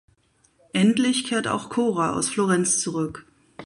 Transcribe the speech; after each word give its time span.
Endlich 0.73 1.25
kehrt 1.25 1.47
auch 1.47 1.69
Cora 1.69 2.13
aus 2.17 2.27
Florenz 2.29 2.79
zurück. 2.81 3.27